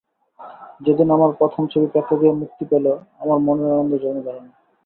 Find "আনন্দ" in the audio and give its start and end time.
3.71-3.93